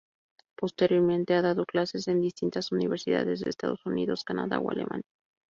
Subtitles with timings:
[0.57, 5.05] Posteriormente, ha dado clases en distintas universidades de Estados Unidos, Canadá o Alemania.